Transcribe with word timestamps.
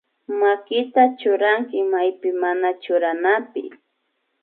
Makita 0.39 1.03
churanki 1.19 1.79
maypi 1.91 2.29
mana 2.41 2.69
churanapi 2.83 3.63